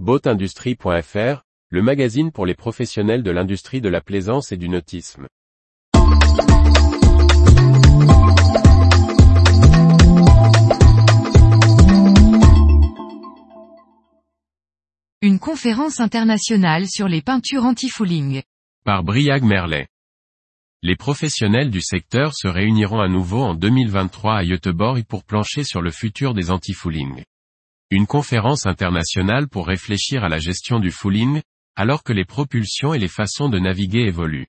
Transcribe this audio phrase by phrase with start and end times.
[0.00, 5.28] Boatindustrie.fr, le magazine pour les professionnels de l'industrie de la plaisance et du nautisme.
[15.22, 18.42] Une conférence internationale sur les peintures anti-fouling.
[18.84, 19.86] Par Briag Merlet.
[20.82, 25.82] Les professionnels du secteur se réuniront à nouveau en 2023 à Göteborg pour plancher sur
[25.82, 27.22] le futur des anti-fouling.
[27.90, 31.42] Une conférence internationale pour réfléchir à la gestion du fouling,
[31.76, 34.46] alors que les propulsions et les façons de naviguer évoluent.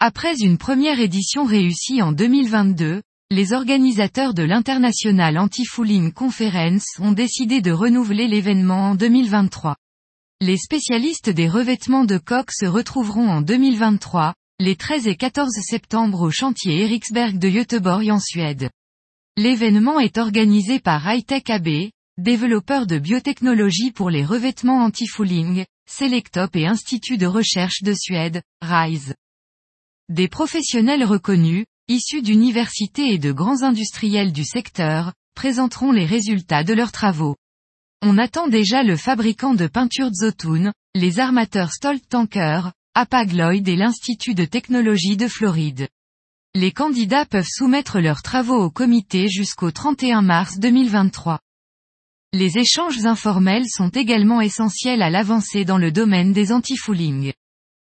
[0.00, 7.60] Après une première édition réussie en 2022, les organisateurs de l'International Anti-Fouling Conference ont décidé
[7.60, 9.76] de renouveler l'événement en 2023.
[10.40, 16.20] Les spécialistes des revêtements de coque se retrouveront en 2023, les 13 et 14 septembre
[16.20, 18.70] au chantier Eriksberg de Göteborg en Suède.
[19.36, 21.68] L'événement est organisé par Hightech AB,
[22.18, 29.14] développeur de biotechnologie pour les revêtements anti-fouling, Selectop et Institut de recherche de Suède, RISE.
[30.08, 36.72] Des professionnels reconnus, issus d'universités et de grands industriels du secteur, présenteront les résultats de
[36.72, 37.36] leurs travaux.
[38.00, 44.34] On attend déjà le fabricant de peinture Zotun, les armateurs Stolt Tanker, Apagloyd et l'Institut
[44.34, 45.88] de technologie de Floride.
[46.54, 51.40] Les candidats peuvent soumettre leurs travaux au comité jusqu'au 31 mars 2023.
[52.38, 57.32] Les échanges informels sont également essentiels à l'avancée dans le domaine des anti-fouling.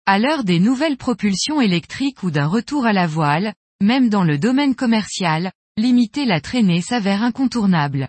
[0.07, 3.53] À l'heure des nouvelles propulsions électriques ou d'un retour à la voile,
[3.83, 8.07] même dans le domaine commercial, limiter la traînée s'avère incontournable.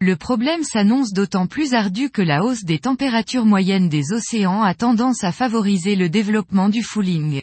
[0.00, 4.72] Le problème s'annonce d'autant plus ardu que la hausse des températures moyennes des océans a
[4.72, 7.42] tendance à favoriser le développement du fouling.